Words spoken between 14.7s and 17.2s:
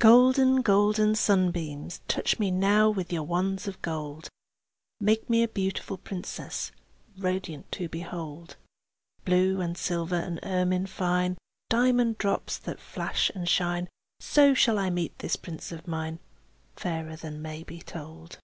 I meet this prince of mine, Fairer